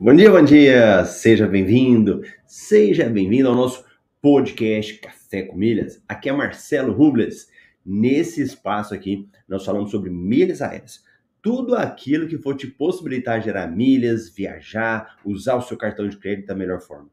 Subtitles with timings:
[0.00, 1.04] Bom dia, bom dia!
[1.04, 3.84] Seja bem-vindo, seja bem-vindo ao nosso
[4.22, 6.00] podcast Café com Milhas.
[6.06, 7.50] Aqui é Marcelo Rubles.
[7.84, 11.02] Nesse espaço aqui, nós falamos sobre milhas aéreas.
[11.42, 16.46] Tudo aquilo que for te possibilitar gerar milhas, viajar, usar o seu cartão de crédito
[16.46, 17.10] da melhor forma.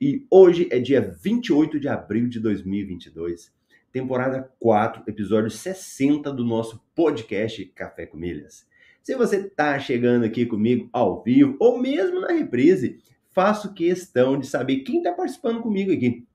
[0.00, 3.52] E hoje é dia 28 de abril de 2022,
[3.90, 8.69] temporada 4, episódio 60 do nosso podcast Café com Milhas.
[9.02, 12.98] Se você está chegando aqui comigo ao vivo ou mesmo na reprise,
[13.30, 16.26] faço questão de saber quem está participando comigo aqui.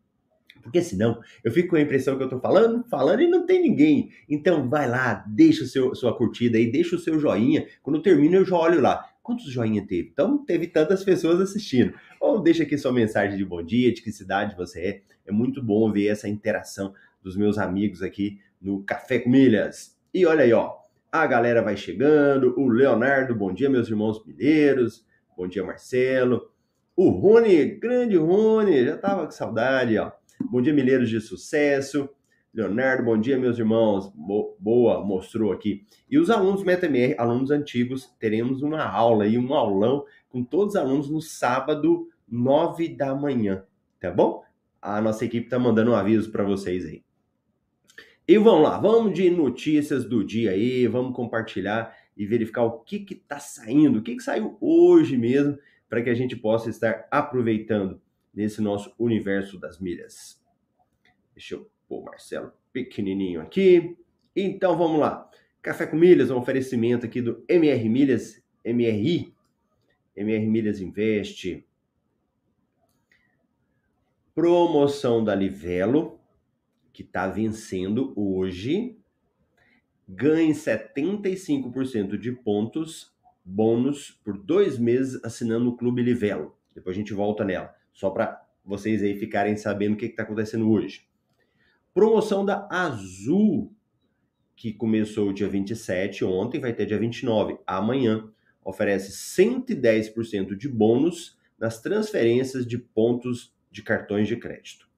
[0.63, 3.61] Porque senão eu fico com a impressão que eu estou falando, falando e não tem
[3.61, 4.09] ninguém.
[4.27, 7.67] Então vai lá, deixa o seu, sua curtida aí, deixa o seu joinha.
[7.83, 9.07] Quando eu termino, eu já olho lá.
[9.21, 10.09] Quantos joinha teve?
[10.11, 11.93] Então teve tantas pessoas assistindo.
[12.19, 15.01] Ou deixa aqui sua mensagem de bom dia, de que cidade você é.
[15.27, 19.95] É muito bom ver essa interação dos meus amigos aqui no Café com Milhas.
[20.11, 20.84] E olha aí, ó.
[21.15, 22.53] A galera vai chegando.
[22.59, 25.05] O Leonardo, bom dia, meus irmãos mineiros.
[25.37, 26.51] Bom dia, Marcelo.
[26.93, 30.11] O Rony, grande Rony, já tava com saudade, ó.
[30.51, 32.09] Bom dia, mineiros de sucesso.
[32.53, 34.11] Leonardo, bom dia, meus irmãos.
[34.59, 35.85] Boa, mostrou aqui.
[36.11, 40.81] E os alunos MetaMR, alunos antigos, teremos uma aula e um aulão com todos os
[40.81, 43.63] alunos no sábado, nove da manhã,
[44.01, 44.43] tá bom?
[44.81, 47.05] A nossa equipe tá mandando um aviso para vocês aí.
[48.27, 52.99] E vamos lá, vamos de notícias do dia aí, vamos compartilhar e verificar o que
[52.99, 57.07] que tá saindo, o que que saiu hoje mesmo, para que a gente possa estar
[57.11, 58.01] aproveitando
[58.33, 60.41] nesse nosso universo das milhas.
[61.35, 63.95] Deixa eu pôr o Marcelo pequenininho aqui.
[64.35, 65.29] Então vamos lá.
[65.61, 69.33] Café com Milhas, um oferecimento aqui do MR Milhas, MRI,
[70.15, 71.65] MR Milhas Investe.
[74.33, 76.19] Promoção da Livelo,
[76.95, 78.97] que está vencendo hoje,
[80.07, 83.13] ganhe 75% de pontos
[83.43, 86.55] bônus por dois meses assinando o Clube Livelo.
[86.73, 90.71] Depois a gente volta nela, só para vocês aí ficarem sabendo o que está acontecendo
[90.71, 91.05] hoje.
[91.93, 93.75] Promoção da Azul,
[94.55, 98.31] que começou dia 27, ontem, vai ter dia 29, amanhã.
[98.63, 104.89] Oferece 110% de bônus nas transferências de pontos de cartões de crédito.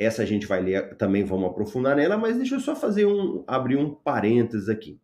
[0.00, 3.44] Essa a gente vai ler, também vamos aprofundar nela, mas deixa eu só fazer um
[3.46, 4.98] abrir um parênteses aqui.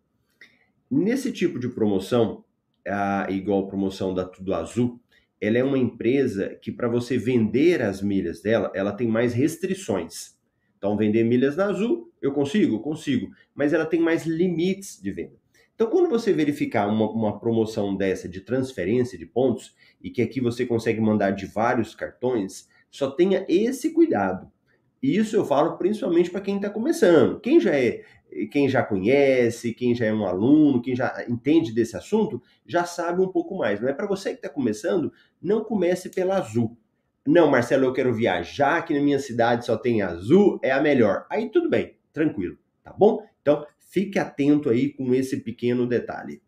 [0.91, 2.43] Nesse tipo de promoção,
[2.89, 4.99] a, igual promoção da Tudo Azul,
[5.39, 10.35] ela é uma empresa que para você vender as milhas dela, ela tem mais restrições.
[10.79, 12.81] Então, vender milhas na Azul, eu consigo?
[12.81, 13.29] Consigo.
[13.55, 15.37] Mas ela tem mais limites de venda.
[15.75, 20.41] Então, quando você verificar uma, uma promoção dessa de transferência de pontos, e que aqui
[20.41, 24.51] você consegue mandar de vários cartões, só tenha esse cuidado.
[25.03, 27.39] Isso eu falo principalmente para quem está começando.
[27.41, 28.03] Quem já é,
[28.51, 33.21] quem já conhece, quem já é um aluno, quem já entende desse assunto, já sabe
[33.21, 33.81] um pouco mais.
[33.81, 36.77] Mas para você que está começando, não comece pela azul.
[37.27, 41.27] Não, Marcelo, eu quero viajar, que na minha cidade só tem azul, é a melhor.
[41.29, 43.25] Aí tudo bem, tranquilo, tá bom?
[43.43, 46.41] Então fique atento aí com esse pequeno detalhe.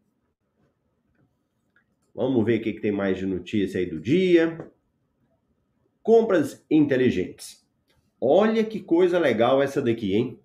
[2.15, 4.69] Vamos ver o que, que tem mais de notícia aí do dia.
[6.03, 7.68] Compras inteligentes.
[8.21, 10.41] Olha que coisa legal essa daqui, hein?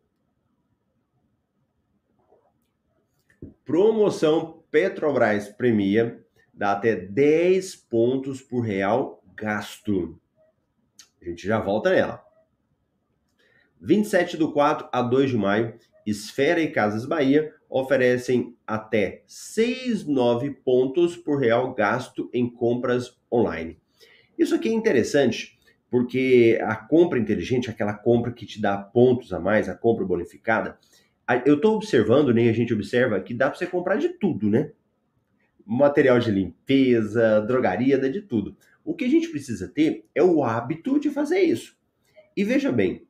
[3.66, 10.20] Promoção Petrobras Premia dá até 10 pontos por real gasto.
[11.22, 12.24] A gente já volta nela.
[13.82, 21.18] 27 do 4 a 2 de maio, Esfera e Casas Bahia oferecem até 6,9 pontos
[21.18, 23.80] por real gasto em compras online.
[24.38, 25.53] Isso aqui é interessante
[25.94, 30.76] porque a compra inteligente, aquela compra que te dá pontos a mais, a compra bonificada,
[31.46, 34.50] eu estou observando, nem né, a gente observa, que dá para você comprar de tudo,
[34.50, 34.72] né?
[35.64, 38.58] Material de limpeza, drogaria, dá de tudo.
[38.84, 41.78] O que a gente precisa ter é o hábito de fazer isso.
[42.36, 43.06] E veja bem,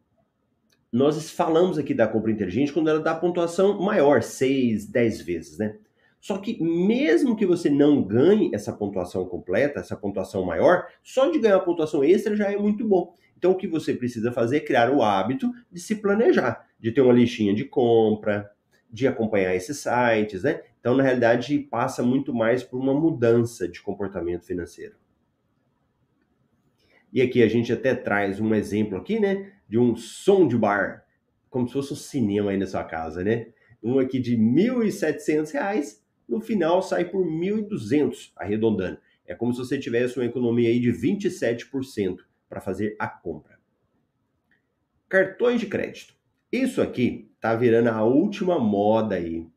[0.92, 5.78] nós falamos aqui da compra inteligente quando ela dá pontuação maior, 6, 10 vezes, né?
[6.24, 11.38] Só que mesmo que você não ganhe essa pontuação completa, essa pontuação maior, só de
[11.38, 13.14] ganhar uma pontuação extra já é muito bom.
[13.38, 17.02] Então o que você precisa fazer é criar o hábito de se planejar, de ter
[17.02, 18.50] uma listinha de compra,
[18.90, 20.62] de acompanhar esses sites, né?
[20.80, 24.96] Então, na realidade, passa muito mais por uma mudança de comportamento financeiro.
[27.12, 31.04] E aqui a gente até traz um exemplo aqui, né, de um som de bar,
[31.50, 33.48] como se fosse um cinema aí na sua casa, né?
[33.84, 39.00] Um aqui de R$ 1.700 no final sai por 1.200, arredondando.
[39.26, 42.18] É como se você tivesse uma economia aí de 27%
[42.50, 43.60] para fazer a compra.
[45.08, 46.16] Cartões de crédito.
[46.52, 49.48] Isso aqui tá virando a última moda aí.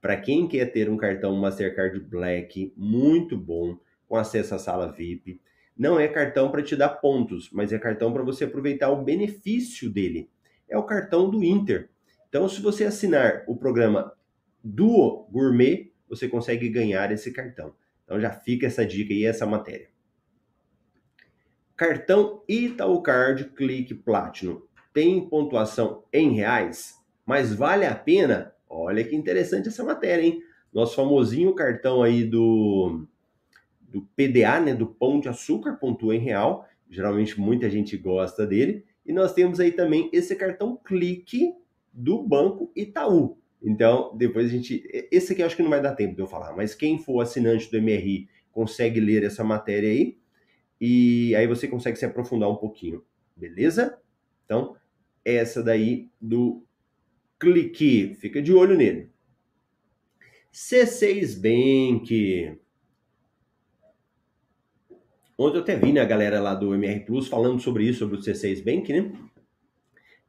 [0.00, 5.40] Para quem quer ter um cartão Mastercard Black muito bom, com acesso à sala VIP,
[5.76, 9.90] não é cartão para te dar pontos, mas é cartão para você aproveitar o benefício
[9.90, 10.30] dele.
[10.68, 11.90] É o cartão do Inter.
[12.28, 14.12] Então, se você assinar o programa
[14.62, 17.74] Duo Gourmet, você consegue ganhar esse cartão.
[18.04, 19.88] Então já fica essa dica e essa matéria.
[21.76, 24.62] Cartão Itaú Card Click Platinum
[24.92, 26.94] tem pontuação em reais,
[27.26, 28.54] mas vale a pena?
[28.68, 30.40] Olha que interessante essa matéria, hein?
[30.72, 33.06] Nosso famosinho cartão aí do,
[33.80, 36.68] do PDA, né, do Pão de Açúcar, pontua em real.
[36.90, 38.84] Geralmente muita gente gosta dele.
[39.06, 41.54] E nós temos aí também esse cartão Clique
[41.92, 43.38] do Banco Itaú.
[43.64, 44.86] Então, depois a gente.
[45.10, 47.20] Esse aqui eu acho que não vai dar tempo de eu falar, mas quem for
[47.20, 50.18] assinante do MRI consegue ler essa matéria aí.
[50.78, 53.02] E aí você consegue se aprofundar um pouquinho,
[53.34, 53.98] beleza?
[54.44, 54.76] Então,
[55.24, 56.62] essa daí do
[57.38, 59.08] clique, fica de olho nele.
[60.52, 62.58] C6 Bank.
[65.38, 68.16] Ontem eu até vi né, a galera lá do MR Plus falando sobre isso, sobre
[68.16, 69.10] o C6 Bank, né?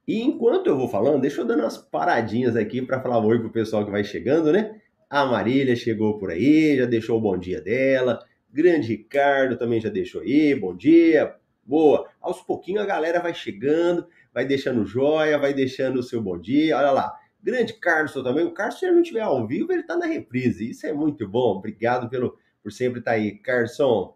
[0.07, 3.49] E enquanto eu vou falando, deixa eu dar umas paradinhas aqui para falar oi pro
[3.49, 4.79] pessoal que vai chegando, né?
[5.09, 8.23] A Marília chegou por aí, já deixou o bom dia dela.
[8.51, 11.35] Grande Ricardo também já deixou aí, bom dia.
[11.65, 12.07] Boa.
[12.21, 16.77] Aos pouquinhos a galera vai chegando, vai deixando joia, vai deixando o seu bom dia.
[16.77, 17.11] Olha lá.
[17.41, 18.45] Grande Carlos também.
[18.45, 20.69] O Carlos, se ele não estiver ao vivo, ele está na reprise.
[20.69, 21.57] Isso é muito bom.
[21.57, 23.37] Obrigado pelo, por sempre estar tá aí.
[23.37, 24.15] Carson.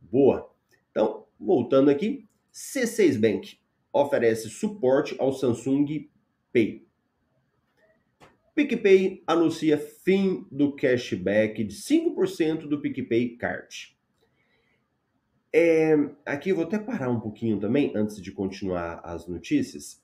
[0.00, 0.50] Boa.
[0.90, 2.26] Então, voltando aqui.
[2.52, 3.61] C6 Bank
[3.92, 6.08] oferece suporte ao Samsung
[6.52, 6.86] Pay.
[8.54, 13.96] PicPay anuncia fim do cashback de 5% do PicPay Card.
[15.54, 15.94] É,
[16.24, 20.02] aqui eu vou até parar um pouquinho também, antes de continuar as notícias,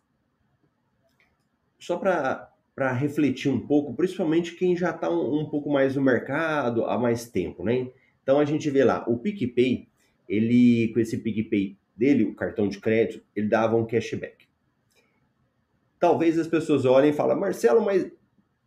[1.78, 6.84] só para refletir um pouco, principalmente quem já está um, um, pouco mais no mercado
[6.84, 7.90] há mais tempo, né?
[8.22, 9.88] Então a gente vê lá, o PicPay,
[10.28, 14.46] ele com esse PicPay dele, o cartão de crédito, ele dava um cashback.
[15.98, 18.08] Talvez as pessoas olhem e falem, Marcelo, mas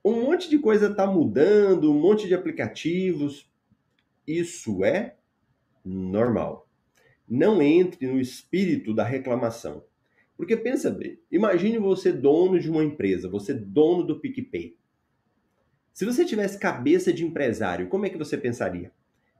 [0.03, 3.49] um monte de coisa está mudando, um monte de aplicativos.
[4.27, 5.15] Isso é
[5.85, 6.67] normal.
[7.27, 9.85] Não entre no espírito da reclamação.
[10.35, 14.75] Porque pensa bem, imagine você dono de uma empresa, você dono do PicPay.
[15.93, 18.91] Se você tivesse cabeça de empresário, como é que você pensaria?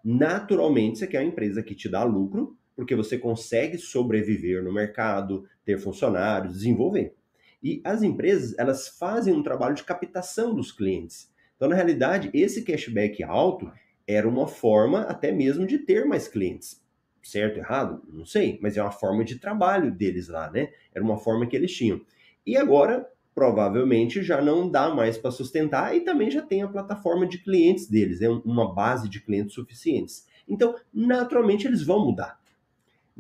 [0.04, 5.48] Naturalmente, você quer uma empresa que te dá lucro porque você consegue sobreviver no mercado,
[5.64, 7.14] ter funcionários, desenvolver.
[7.62, 11.32] E as empresas, elas fazem um trabalho de captação dos clientes.
[11.56, 13.72] Então, na realidade, esse cashback alto
[14.08, 16.84] era uma forma até mesmo de ter mais clientes.
[17.22, 18.02] Certo, errado?
[18.12, 20.72] Não sei, mas é uma forma de trabalho deles lá, né?
[20.92, 22.02] Era uma forma que eles tinham.
[22.44, 27.28] E agora, provavelmente, já não dá mais para sustentar e também já tem a plataforma
[27.28, 28.42] de clientes deles, é né?
[28.44, 30.26] uma base de clientes suficientes.
[30.50, 32.42] Então, naturalmente, eles vão mudar.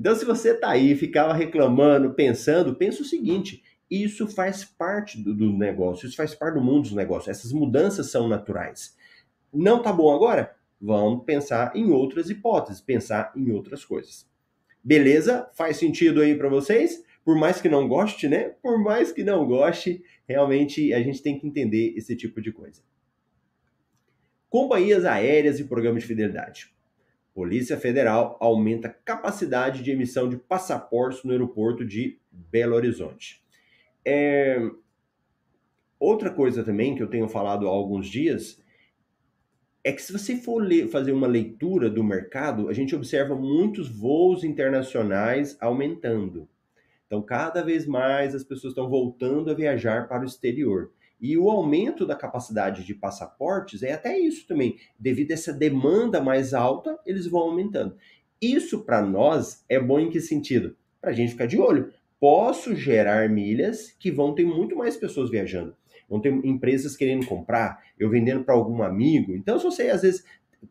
[0.01, 5.31] Então, se você está aí, ficava reclamando, pensando, pensa o seguinte: isso faz parte do,
[5.31, 7.27] do, negócio, isso faz parte do mundo dos negócios.
[7.27, 8.97] Essas mudanças são naturais.
[9.53, 10.55] Não tá bom agora?
[10.81, 14.27] Vamos pensar em outras hipóteses, pensar em outras coisas.
[14.83, 15.47] Beleza?
[15.53, 17.03] Faz sentido aí para vocês?
[17.23, 18.55] Por mais que não goste, né?
[18.59, 22.81] Por mais que não goste, realmente a gente tem que entender esse tipo de coisa.
[24.49, 26.73] Companhias aéreas e programas de fidelidade.
[27.33, 33.41] Polícia Federal aumenta capacidade de emissão de passaportes no aeroporto de Belo Horizonte.
[34.05, 34.59] É...
[35.99, 38.61] Outra coisa também que eu tenho falado há alguns dias
[39.83, 43.89] é que se você for ler, fazer uma leitura do mercado, a gente observa muitos
[43.89, 46.47] voos internacionais aumentando.
[47.07, 50.91] Então, cada vez mais as pessoas estão voltando a viajar para o exterior.
[51.21, 54.77] E o aumento da capacidade de passaportes é até isso também.
[54.97, 57.95] Devido a essa demanda mais alta, eles vão aumentando.
[58.41, 60.75] Isso para nós é bom em que sentido?
[60.99, 61.93] Para a gente ficar de olho.
[62.19, 65.75] posso gerar milhas que vão ter muito mais pessoas viajando.
[66.07, 69.33] Vão ter empresas querendo comprar, eu vendendo para algum amigo.
[69.35, 70.23] Então, se você às vezes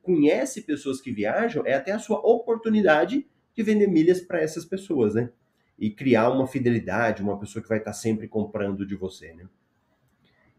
[0.03, 5.15] conhece pessoas que viajam, é até a sua oportunidade de vender milhas para essas pessoas,
[5.15, 5.31] né?
[5.79, 9.47] E criar uma fidelidade, uma pessoa que vai estar sempre comprando de você, né?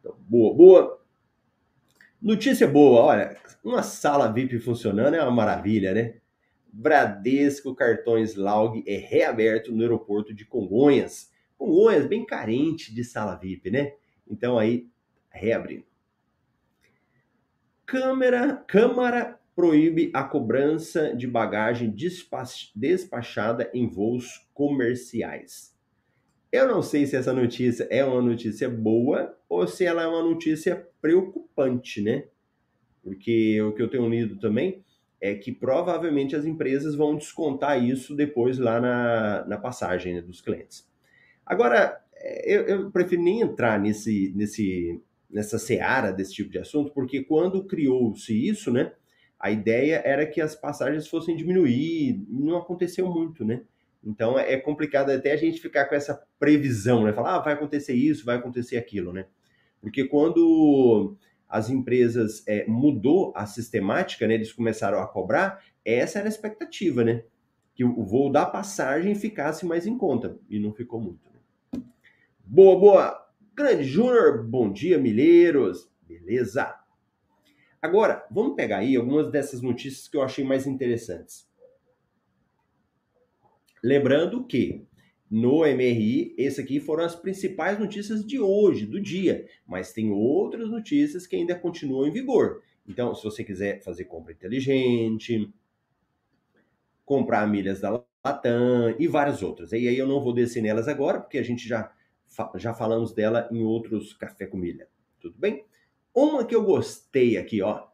[0.01, 1.01] Então, boa, boa.
[2.19, 6.15] Notícia boa, olha, uma sala VIP funcionando é uma maravilha, né?
[6.73, 11.31] Bradesco Cartões Laug é reaberto no aeroporto de Congonhas.
[11.57, 13.93] Congonhas, bem carente de sala VIP, né?
[14.27, 14.89] Então aí,
[15.29, 15.85] reabrindo.
[17.85, 21.93] Câmara, Câmara proíbe a cobrança de bagagem
[22.75, 25.75] despachada em voos comerciais.
[26.51, 30.21] Eu não sei se essa notícia é uma notícia boa ou se ela é uma
[30.21, 32.25] notícia preocupante, né?
[33.01, 34.83] Porque o que eu tenho lido também
[35.21, 40.41] é que provavelmente as empresas vão descontar isso depois lá na, na passagem né, dos
[40.41, 40.85] clientes.
[41.45, 46.91] Agora, é, eu, eu prefiro nem entrar nesse, nesse, nessa seara desse tipo de assunto,
[46.91, 48.91] porque quando criou-se isso, né,
[49.39, 53.61] a ideia era que as passagens fossem diminuir, não aconteceu muito, né?
[54.03, 57.13] Então é complicado até a gente ficar com essa previsão, né?
[57.13, 59.27] Falar, ah, vai acontecer isso, vai acontecer aquilo, né?
[59.79, 61.15] Porque quando
[61.47, 64.35] as empresas é, mudou a sistemática, né?
[64.35, 67.23] Eles começaram a cobrar, essa era a expectativa, né?
[67.75, 71.29] Que o voo da passagem ficasse mais em conta, e não ficou muito.
[71.29, 71.81] Né?
[72.39, 73.27] Boa, boa!
[73.53, 75.91] Grande Júnior, bom dia, milheiros!
[76.07, 76.73] Beleza?
[77.81, 81.50] Agora, vamos pegar aí algumas dessas notícias que eu achei mais interessantes.
[83.83, 84.85] Lembrando que
[85.29, 90.69] no MRI, esse aqui foram as principais notícias de hoje, do dia, mas tem outras
[90.69, 92.61] notícias que ainda continuam em vigor.
[92.87, 95.49] Então, se você quiser fazer compra inteligente,
[97.05, 99.71] comprar milhas da Latam e várias outras.
[99.71, 101.91] E aí eu não vou descer nelas agora, porque a gente já,
[102.55, 104.87] já falamos dela em outros Café com Milha.
[105.19, 105.65] Tudo bem?
[106.13, 107.87] Uma que eu gostei aqui, ó.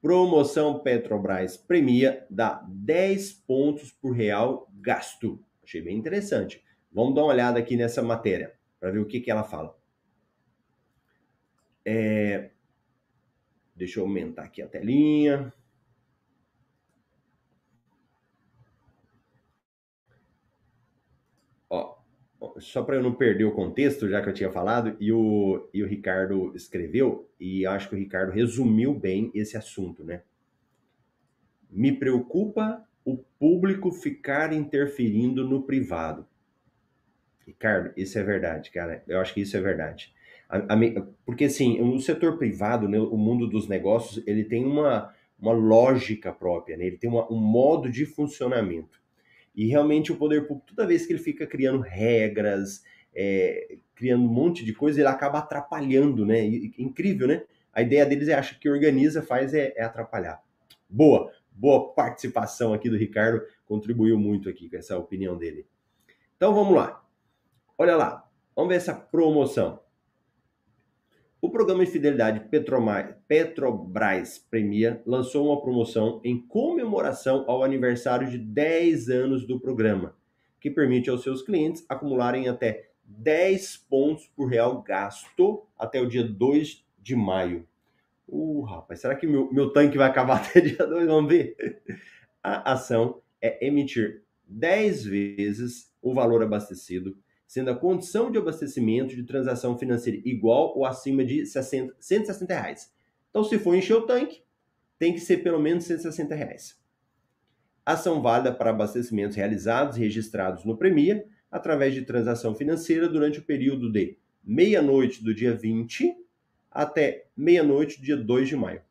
[0.00, 5.42] Promoção Petrobras premia dá 10 pontos por real gasto.
[5.64, 6.62] Achei bem interessante.
[6.92, 9.76] Vamos dar uma olhada aqui nessa matéria para ver o que, que ela fala.
[11.84, 12.50] É...
[13.74, 15.52] Deixa eu aumentar aqui a telinha.
[22.58, 25.82] Só para eu não perder o contexto, já que eu tinha falado, e o, e
[25.82, 30.22] o Ricardo escreveu, e acho que o Ricardo resumiu bem esse assunto, né?
[31.70, 36.26] Me preocupa o público ficar interferindo no privado.
[37.46, 39.04] Ricardo, isso é verdade, cara.
[39.06, 40.12] Eu acho que isso é verdade.
[40.48, 40.76] A, a,
[41.24, 46.32] porque, assim, o setor privado, né, o mundo dos negócios, ele tem uma, uma lógica
[46.32, 46.86] própria, né?
[46.86, 49.00] ele tem uma, um modo de funcionamento.
[49.56, 52.84] E realmente o poder público, toda vez que ele fica criando regras,
[53.14, 56.46] é, criando um monte de coisa, ele acaba atrapalhando, né?
[56.46, 57.42] E, incrível, né?
[57.72, 60.42] A ideia deles é achar que organiza, faz é, é atrapalhar.
[60.88, 65.66] Boa, boa participação aqui do Ricardo, contribuiu muito aqui com essa opinião dele.
[66.36, 67.02] Então vamos lá.
[67.78, 69.80] Olha lá, vamos ver essa promoção.
[71.38, 72.48] O programa de fidelidade
[73.28, 80.16] Petrobras Premia lançou uma promoção em comemoração ao aniversário de 10 anos do programa,
[80.58, 86.24] que permite aos seus clientes acumularem até 10 pontos por real gasto até o dia
[86.24, 87.66] 2 de maio.
[88.26, 91.06] Uh, rapaz, será que meu, meu tanque vai acabar até dia 2?
[91.06, 91.82] Vamos ver.
[92.42, 97.16] A ação é emitir 10 vezes o valor abastecido
[97.46, 102.92] sendo a condição de abastecimento de transação financeira igual ou acima de 60, 160 reais.
[103.30, 104.42] Então, se for encher o tanque,
[104.98, 106.78] tem que ser pelo menos 160 reais.
[107.84, 113.44] Ação válida para abastecimentos realizados e registrados no Premia através de transação financeira durante o
[113.44, 116.16] período de meia-noite do dia 20
[116.70, 118.82] até meia-noite do dia 2 de maio.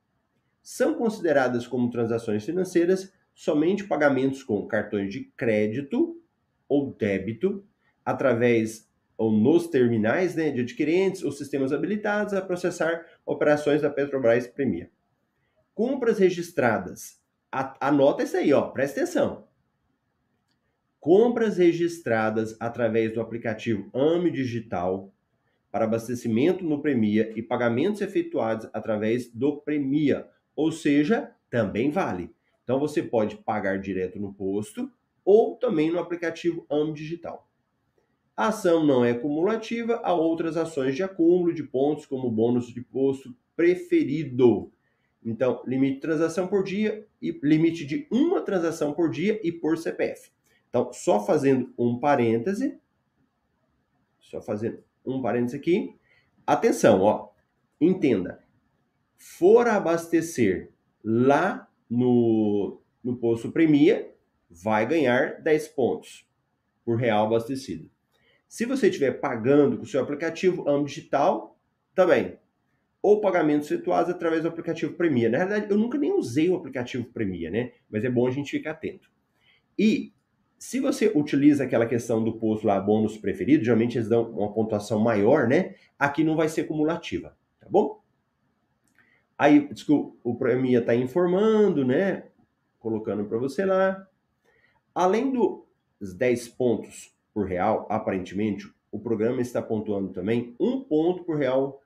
[0.62, 6.20] São consideradas como transações financeiras somente pagamentos com cartões de crédito
[6.68, 7.64] ou débito
[8.06, 14.46] através ou nos terminais né, de adquirentes ou sistemas habilitados a processar operações da Petrobras
[14.46, 14.92] Premia.
[15.74, 17.20] Compras registradas.
[17.52, 19.48] Anota isso aí, ó, presta atenção.
[21.00, 25.14] Compras registradas através do aplicativo AME Digital
[25.72, 32.34] para abastecimento no Premia e pagamentos efetuados através do Premia, ou seja, também vale.
[32.64, 34.92] Então você pode pagar direto no posto
[35.24, 37.48] ou também no aplicativo AME Digital.
[38.36, 42.82] A ação não é cumulativa a outras ações de acúmulo de pontos, como bônus de
[42.82, 44.72] posto preferido.
[45.24, 49.78] Então, limite de transação por dia e limite de uma transação por dia e por
[49.78, 50.32] CPF.
[50.70, 52.78] Então, só fazendo um parêntese,
[54.20, 55.96] só fazendo um parêntese aqui.
[56.46, 57.30] Atenção, ó,
[57.80, 58.44] entenda.
[59.18, 64.14] For abastecer lá no, no posto Premia,
[64.50, 66.28] vai ganhar 10 pontos
[66.84, 67.90] por real abastecido.
[68.48, 71.58] Se você estiver pagando com o seu aplicativo Amo Digital,
[71.94, 72.38] também.
[73.02, 75.30] Ou pagamentos efetuados através do aplicativo Premia.
[75.30, 77.72] Na verdade, eu nunca nem usei o aplicativo Premia, né?
[77.90, 79.10] Mas é bom a gente ficar atento.
[79.78, 80.14] E
[80.58, 85.00] se você utiliza aquela questão do posto lá, bônus preferido, geralmente eles dão uma pontuação
[85.00, 85.76] maior, né?
[85.98, 88.02] Aqui não vai ser cumulativa, tá bom?
[89.38, 92.24] Aí, desculpa, o Premia está informando, né?
[92.80, 94.08] Colocando para você lá.
[94.94, 101.36] Além dos 10 pontos por real, aparentemente, o programa está pontuando também um ponto por
[101.36, 101.82] real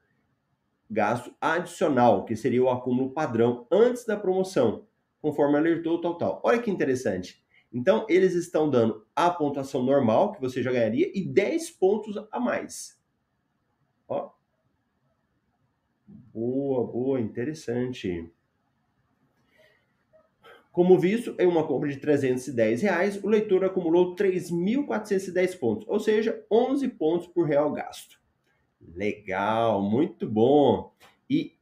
[0.87, 4.85] gasto adicional, que seria o acúmulo padrão antes da promoção,
[5.19, 6.39] conforme alertou o total.
[6.43, 7.43] Olha que interessante.
[7.73, 12.39] Então, eles estão dando a pontuação normal, que você já ganharia, e 10 pontos a
[12.39, 13.01] mais.
[14.07, 14.29] Ó.
[16.07, 18.31] Boa, boa, interessante.
[20.79, 26.41] Como visto, em uma compra de 310 reais, o leitor acumulou 3.410 pontos, ou seja,
[26.49, 28.17] 11 pontos por real gasto.
[28.95, 30.93] Legal, muito bom.
[31.29, 31.57] E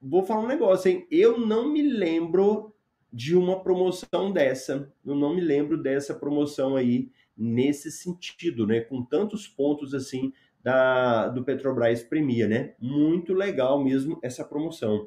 [0.00, 1.06] vou falar um negócio, hein?
[1.10, 2.74] Eu não me lembro
[3.12, 4.90] de uma promoção dessa.
[5.04, 8.80] Eu não me lembro dessa promoção aí nesse sentido, né?
[8.80, 12.74] Com tantos pontos assim da do Petrobras Premia, né?
[12.80, 15.06] Muito legal mesmo essa promoção.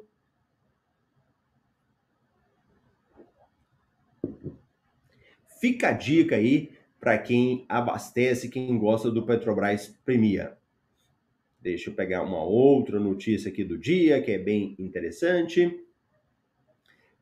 [5.62, 10.58] Fica a dica aí para quem abastece, quem gosta do Petrobras Premia.
[11.60, 15.80] Deixa eu pegar uma outra notícia aqui do dia que é bem interessante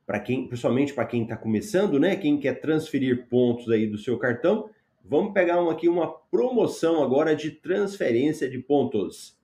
[0.07, 2.17] para quem, principalmente para quem está começando, né?
[2.17, 4.71] Quem quer transferir pontos aí do seu cartão,
[5.05, 9.39] vamos pegar uma, aqui uma promoção agora de transferência de pontos.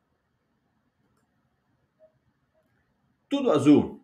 [3.28, 4.00] Tudo azul.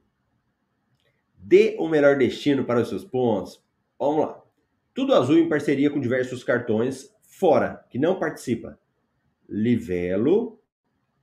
[1.39, 3.59] Dê o melhor destino para os seus pontos.
[3.99, 4.42] Vamos lá.
[4.95, 8.79] Tudo azul em parceria com diversos cartões fora, que não participa.
[9.49, 10.61] Livelo,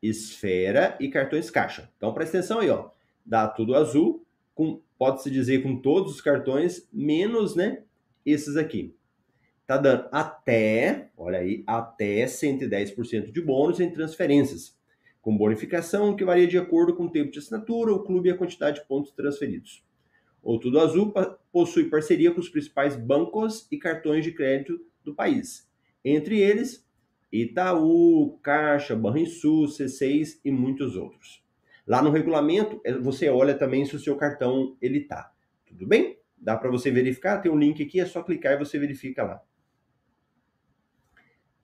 [0.02, 1.92] Esfera e cartões caixa.
[1.98, 2.90] Então presta atenção aí, ó.
[3.26, 7.84] Dá tudo azul com pode-se dizer com todos os cartões, menos, né,
[8.26, 8.94] esses aqui.
[9.66, 14.78] Tá dando até, olha aí, até 110% de bônus em transferências,
[15.22, 18.38] com bonificação que varia de acordo com o tempo de assinatura, o clube e a
[18.38, 19.86] quantidade de pontos transferidos.
[20.42, 21.14] O Tudo Azul
[21.52, 25.70] possui parceria com os principais bancos e cartões de crédito do país,
[26.04, 26.88] entre eles
[27.32, 31.44] Itaú, Caixa, Banrisul, C6 e muitos outros.
[31.86, 35.32] Lá no regulamento, é, você olha também se o seu cartão ele tá.
[35.66, 36.20] Tudo bem?
[36.38, 39.44] Dá para você verificar, tem um link aqui, é só clicar e você verifica lá.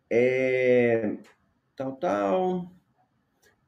[0.10, 1.18] É...
[1.76, 2.75] Tal, tal.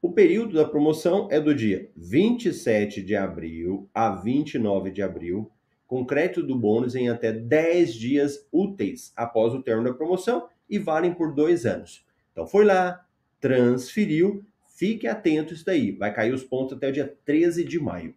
[0.01, 5.51] O período da promoção é do dia 27 de abril a 29 de abril,
[5.85, 10.77] com crédito do bônus em até 10 dias úteis após o término da promoção e
[10.77, 12.05] valem por dois anos.
[12.31, 13.05] Então foi lá,
[13.39, 14.43] transferiu,
[14.77, 15.91] Fique atento isso daí.
[15.91, 18.13] Vai cair os pontos até o dia 13 de maio.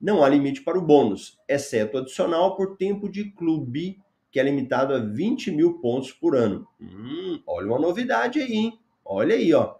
[0.00, 3.98] Não há limite para o bônus, exceto adicional por tempo de clube,
[4.30, 6.64] que é limitado a 20 mil pontos por ano.
[6.80, 8.78] Hum, olha uma novidade aí, hein?
[9.04, 9.74] Olha aí, ó.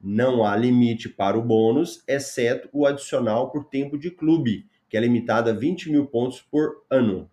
[0.00, 5.00] Não há limite para o bônus, exceto o adicional por tempo de clube, que é
[5.00, 7.30] limitado a 20 mil pontos por ano.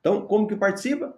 [0.00, 1.16] Então, como que participa?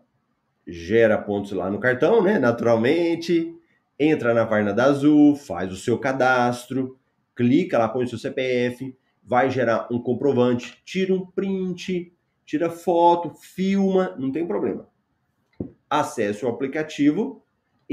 [0.66, 2.38] Gera pontos lá no cartão, né?
[2.38, 3.56] Naturalmente
[3.98, 6.98] entra na página da Azul, faz o seu cadastro,
[7.34, 12.12] clica lá, põe o seu CPF, vai gerar um comprovante, tira um print,
[12.44, 14.88] tira foto, filma, não tem problema.
[15.88, 17.41] Acesse o aplicativo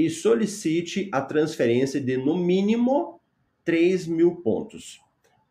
[0.06, 3.20] e solicite a transferência de no mínimo
[3.66, 5.02] 3 mil pontos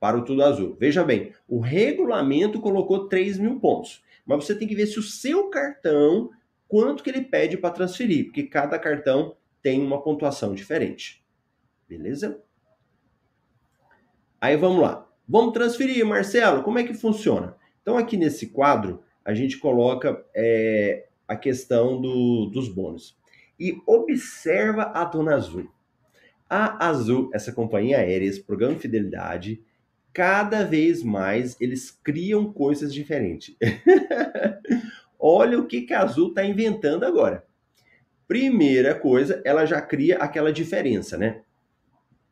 [0.01, 0.75] para o Tudo Azul.
[0.81, 5.03] Veja bem, o regulamento colocou 3 mil pontos, mas você tem que ver se o
[5.03, 6.31] seu cartão,
[6.67, 11.23] quanto que ele pede para transferir, porque cada cartão tem uma pontuação diferente.
[11.87, 12.43] Beleza?
[14.41, 15.07] Aí vamos lá.
[15.29, 16.63] Vamos transferir, Marcelo.
[16.63, 17.55] Como é que funciona?
[17.83, 23.19] Então, aqui nesse quadro, a gente coloca é, a questão do, dos bônus.
[23.59, 25.69] E observa a Dona Azul.
[26.49, 29.63] A Azul, essa companhia aérea, esse programa de fidelidade,
[30.13, 33.57] cada vez mais eles criam coisas diferentes.
[35.19, 37.45] Olha o que, que a Azul está inventando agora.
[38.27, 41.43] Primeira coisa, ela já cria aquela diferença, né?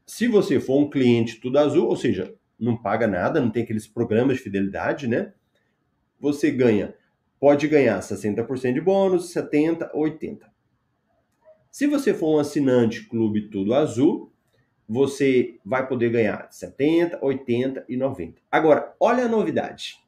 [0.06, 3.86] Se você for um cliente tudo azul, ou seja, não paga nada, não tem aqueles
[3.86, 5.32] programas de fidelidade, né?
[6.20, 6.94] Você ganha
[7.38, 10.50] pode ganhar 60% de bônus, 70, 80.
[11.76, 14.32] Se você for um assinante Clube Tudo Azul,
[14.88, 18.40] você vai poder ganhar 70, 80 e 90.
[18.50, 19.98] Agora, olha a novidade.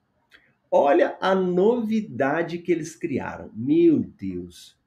[0.70, 3.50] Olha a novidade que eles criaram.
[3.54, 4.80] Meu Deus.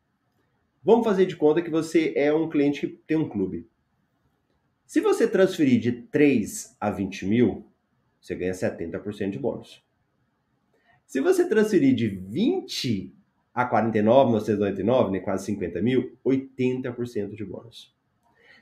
[0.84, 3.68] Vamos fazer de conta que você é um cliente que tem um clube.
[4.88, 7.64] Se você transferir de 3 a 20 mil,
[8.20, 9.86] você ganha 70% de bônus.
[11.06, 13.21] Se você transferir de 20
[13.54, 17.94] a 49,999, né, quase 50 mil, 80% de bônus.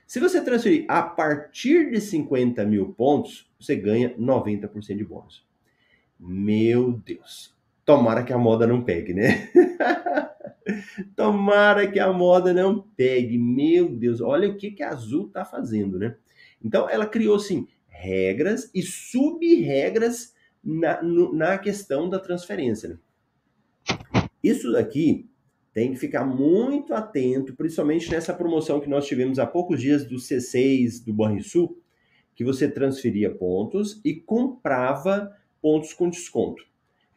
[0.06, 5.46] Se você transferir a partir de 50 mil pontos, você ganha 90% de bônus.
[6.18, 7.54] Meu Deus.
[7.84, 9.48] Tomara que a moda não pegue, né?
[11.14, 13.38] Tomara que a moda não pegue.
[13.38, 16.16] Meu Deus, olha o que, que a Azul tá fazendo, né?
[16.62, 22.88] Então, ela criou, assim, regras e sub-regras na, na questão da transferência.
[22.88, 22.98] Né?
[24.42, 25.28] Isso daqui
[25.72, 30.16] tem que ficar muito atento, principalmente nessa promoção que nós tivemos há poucos dias do
[30.16, 31.78] C6 do Banrisul,
[32.34, 36.64] que você transferia pontos e comprava pontos com desconto.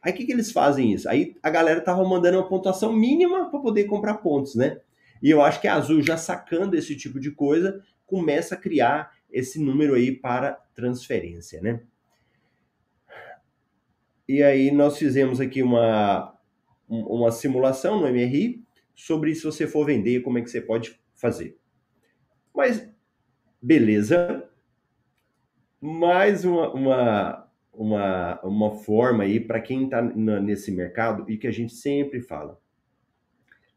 [0.00, 1.08] Aí o que, que eles fazem isso?
[1.08, 4.80] Aí a galera tava mandando uma pontuação mínima para poder comprar pontos, né?
[5.22, 9.12] E eu acho que a Azul já sacando esse tipo de coisa, começa a criar
[9.32, 11.80] esse número aí para transferência, né?
[14.28, 16.33] E aí nós fizemos aqui uma,
[16.88, 21.56] uma simulação no MRI sobre se você for vender, como é que você pode fazer.
[22.54, 22.88] Mas,
[23.60, 24.48] beleza.
[25.80, 31.50] Mais uma, uma, uma, uma forma aí para quem está nesse mercado e que a
[31.50, 32.58] gente sempre fala.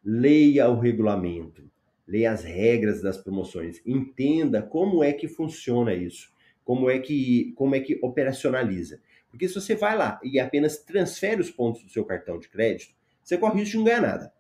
[0.03, 1.69] Leia o regulamento,
[2.07, 6.31] leia as regras das promoções, entenda como é que funciona isso,
[6.63, 9.01] como é que, como é que operacionaliza.
[9.29, 12.95] Porque se você vai lá e apenas transfere os pontos do seu cartão de crédito,
[13.27, 14.31] você corre risco de não ganhar nada.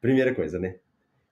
[0.00, 0.76] Primeira coisa, né?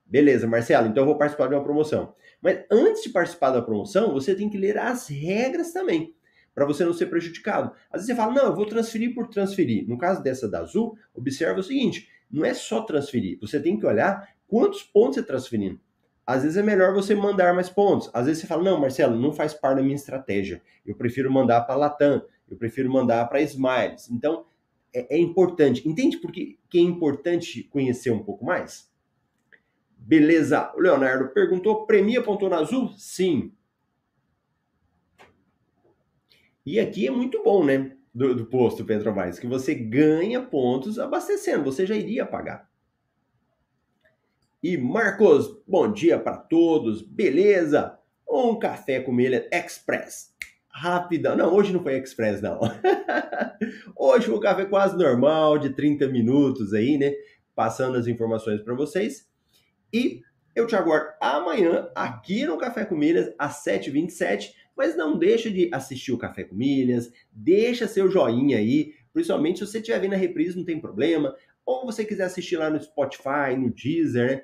[0.05, 2.15] Beleza, Marcelo, então eu vou participar de uma promoção.
[2.39, 6.15] Mas antes de participar da promoção, você tem que ler as regras também,
[6.55, 7.73] para você não ser prejudicado.
[7.91, 9.89] Às vezes você fala, não, eu vou transferir por transferir.
[9.89, 13.87] No caso dessa da Azul, observa o seguinte: não é só transferir, você tem que
[13.87, 15.81] olhar quantos pontos você está transferindo.
[16.27, 18.11] Às vezes é melhor você mandar mais pontos.
[18.13, 20.61] Às vezes você fala, não, Marcelo, não faz parte da minha estratégia.
[20.85, 24.11] Eu prefiro mandar para Latam eu prefiro mandar para Smiles.
[24.11, 24.47] Então,
[24.93, 25.89] é, é, importante.
[25.89, 28.91] Entende por que, que é importante conhecer um pouco mais?
[29.97, 30.73] Beleza.
[30.75, 32.89] O Leonardo perguntou: premia ponto na azul?
[32.97, 33.53] Sim.
[36.65, 37.97] E aqui é muito bom, né?
[38.15, 42.69] Do, do posto Petrobras, que você ganha pontos abastecendo, você já iria pagar.
[44.61, 47.97] E Marcos, bom dia para todos, beleza?
[48.29, 50.35] Um café com milha express
[50.79, 51.37] rapidão.
[51.37, 52.61] Não, hoje não foi express, não.
[53.97, 57.13] hoje o café quase normal, de 30 minutos aí, né?
[57.55, 59.29] Passando as informações para vocês.
[59.93, 60.23] E
[60.55, 64.53] eu te aguardo amanhã aqui no Café com Milhas, às 7h27.
[64.77, 69.67] Mas não deixa de assistir o Café com Milhas, deixa seu joinha aí, principalmente se
[69.67, 71.35] você estiver vendo a reprise, não tem problema.
[71.67, 74.43] Ou você quiser assistir lá no Spotify, no Deezer, né?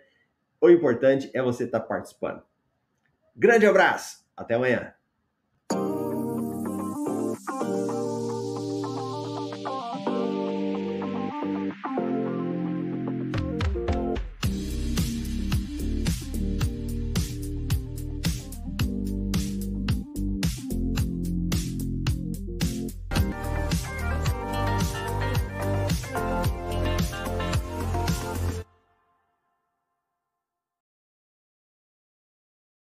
[0.61, 2.43] O importante é você estar tá participando.
[3.37, 4.95] Grande abraço, até amanhã.